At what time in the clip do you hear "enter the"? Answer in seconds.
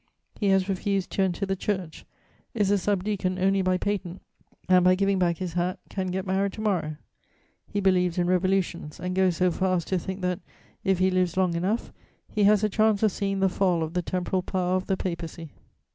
1.21-1.55